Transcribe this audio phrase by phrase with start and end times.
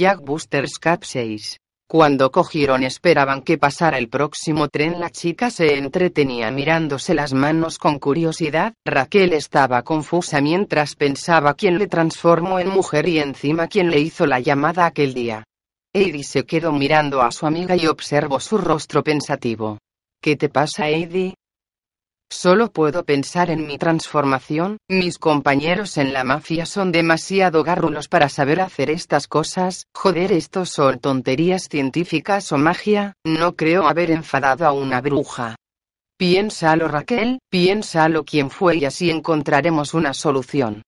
[0.00, 1.60] Jack Busters Cap 6.
[1.86, 7.78] Cuando cogieron esperaban que pasara el próximo tren la chica se entretenía mirándose las manos
[7.78, 13.90] con curiosidad, Raquel estaba confusa mientras pensaba quién le transformó en mujer y encima quién
[13.90, 15.44] le hizo la llamada aquel día.
[15.92, 19.76] Eddie se quedó mirando a su amiga y observó su rostro pensativo.
[20.22, 21.34] ¿Qué te pasa Eddie?
[22.32, 28.28] Solo puedo pensar en mi transformación, mis compañeros en la mafia son demasiado garrulos para
[28.28, 34.64] saber hacer estas cosas, joder, estos son tonterías científicas o magia, no creo haber enfadado
[34.64, 35.56] a una bruja.
[36.16, 40.82] Piénsalo Raquel, piénsalo quién fue y así encontraremos una solución.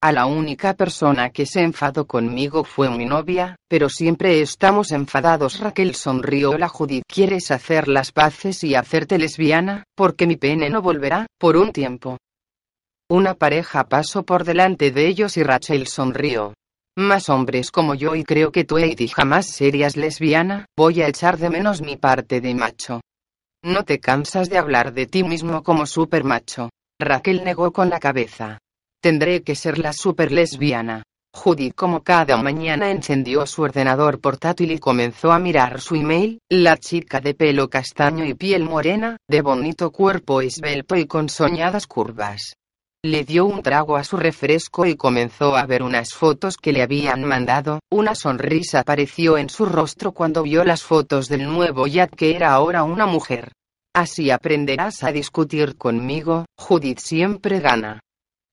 [0.00, 5.58] A la única persona que se enfadó conmigo fue mi novia, pero siempre estamos enfadados.
[5.58, 7.02] Raquel sonrió la Judith.
[7.08, 9.82] ¿Quieres hacer las paces y hacerte lesbiana?
[9.96, 12.16] Porque mi pene no volverá, por un tiempo.
[13.10, 16.54] Una pareja pasó por delante de ellos y Rachel sonrió.
[16.96, 21.38] Más hombres como yo y creo que tú Eddie jamás serías lesbiana, voy a echar
[21.38, 23.00] de menos mi parte de macho.
[23.64, 26.70] No te cansas de hablar de ti mismo como super macho.
[27.00, 28.58] Raquel negó con la cabeza.
[29.00, 31.04] Tendré que ser la super lesbiana.
[31.32, 36.76] Judy como cada mañana encendió su ordenador portátil y comenzó a mirar su email, la
[36.78, 42.54] chica de pelo castaño y piel morena, de bonito cuerpo esbelto y con soñadas curvas.
[43.04, 46.82] Le dio un trago a su refresco y comenzó a ver unas fotos que le
[46.82, 52.16] habían mandado, una sonrisa apareció en su rostro cuando vio las fotos del nuevo Jack
[52.16, 53.52] que era ahora una mujer.
[53.94, 58.00] Así aprenderás a discutir conmigo, Judith siempre gana.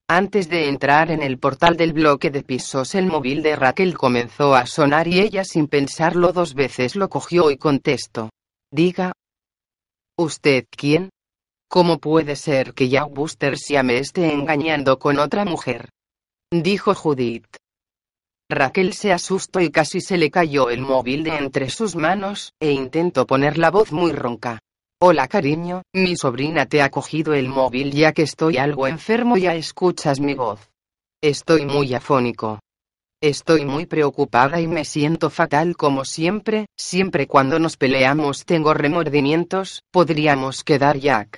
[0.07, 4.53] Antes de entrar en el portal del bloque de pisos el móvil de Raquel comenzó
[4.53, 8.29] a sonar y ella sin pensarlo dos veces lo cogió y contestó.
[8.71, 9.13] Diga.
[10.16, 11.09] ¿Usted quién?
[11.67, 15.89] ¿Cómo puede ser que Jack Buster ya me esté engañando con otra mujer?
[16.51, 17.47] Dijo Judith.
[18.47, 22.72] Raquel se asustó y casi se le cayó el móvil de entre sus manos, e
[22.72, 24.59] intentó poner la voz muy ronca.
[25.07, 29.53] Hola cariño, mi sobrina te ha cogido el móvil ya que estoy algo enfermo ya
[29.53, 30.71] escuchas mi voz.
[31.21, 32.59] Estoy muy afónico.
[33.21, 39.83] Estoy muy preocupada y me siento fatal como siempre, siempre cuando nos peleamos tengo remordimientos,
[39.91, 41.37] podríamos quedar Jack.